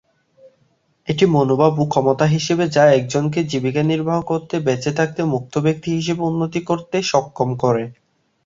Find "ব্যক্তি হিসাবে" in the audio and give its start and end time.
5.65-6.21